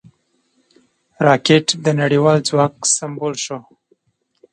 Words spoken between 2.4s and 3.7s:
ځواک سمبول شو